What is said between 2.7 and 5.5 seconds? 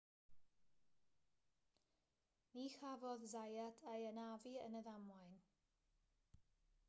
chafodd zayat ei anafu yn y ddamwain